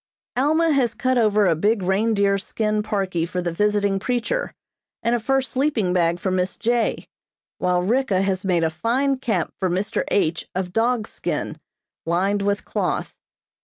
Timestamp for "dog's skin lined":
10.73-12.41